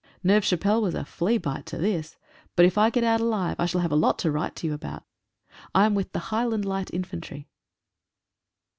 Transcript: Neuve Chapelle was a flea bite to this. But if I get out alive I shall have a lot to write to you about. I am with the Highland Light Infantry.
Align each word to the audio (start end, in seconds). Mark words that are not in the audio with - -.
Neuve 0.23 0.43
Chapelle 0.43 0.81
was 0.81 0.95
a 0.95 1.05
flea 1.05 1.37
bite 1.37 1.67
to 1.67 1.77
this. 1.77 2.17
But 2.55 2.65
if 2.65 2.75
I 2.75 2.89
get 2.89 3.03
out 3.03 3.21
alive 3.21 3.59
I 3.59 3.67
shall 3.67 3.81
have 3.81 3.91
a 3.91 3.95
lot 3.95 4.17
to 4.17 4.31
write 4.31 4.55
to 4.55 4.65
you 4.65 4.73
about. 4.73 5.03
I 5.75 5.85
am 5.85 5.93
with 5.93 6.11
the 6.11 6.33
Highland 6.33 6.65
Light 6.65 6.89
Infantry. 6.91 7.47